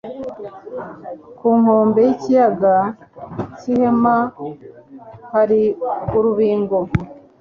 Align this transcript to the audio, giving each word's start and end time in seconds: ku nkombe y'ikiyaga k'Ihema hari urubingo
ku 1.37 1.47
nkombe 1.59 1.99
y'ikiyaga 2.07 2.75
k'Ihema 3.57 4.17
hari 5.33 5.61
urubingo 6.17 6.77